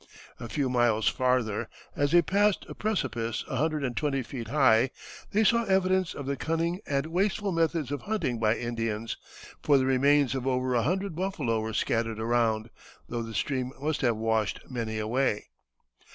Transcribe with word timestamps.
A 0.39 0.49
few 0.49 0.67
miles 0.67 1.07
farther, 1.07 1.69
as 1.95 2.11
they 2.11 2.23
passed 2.23 2.65
a 2.67 2.73
precipice 2.73 3.45
a 3.47 3.57
hundred 3.57 3.83
and 3.83 3.95
twenty 3.95 4.23
feet 4.23 4.47
high, 4.47 4.89
they 5.31 5.43
saw 5.43 5.63
evidence 5.65 6.15
of 6.15 6.25
the 6.25 6.35
cunning 6.35 6.79
and 6.87 7.05
wasteful 7.05 7.51
methods 7.51 7.91
of 7.91 8.01
hunting 8.01 8.39
by 8.39 8.55
Indians, 8.57 9.15
for 9.61 9.77
the 9.77 9.85
remains 9.85 10.33
of 10.33 10.47
over 10.47 10.73
a 10.73 10.81
hundred 10.81 11.15
buffalo 11.15 11.59
were 11.59 11.71
scattered 11.71 12.19
around, 12.19 12.71
though 13.09 13.21
the 13.21 13.35
stream 13.35 13.73
must 13.79 14.01
have 14.01 14.17
washed 14.17 14.61
many 14.67 14.97
away. 14.97 15.49